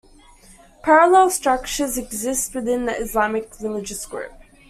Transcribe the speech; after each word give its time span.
Parallel 0.81 1.29
structures 1.29 1.95
exist 1.95 2.55
within 2.55 2.87
the 2.87 2.97
Islamic 2.99 3.51
religious 3.59 4.03
group. 4.07 4.33